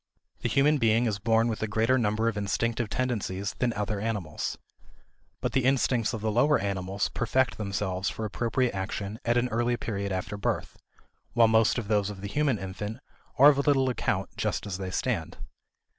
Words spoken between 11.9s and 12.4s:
of the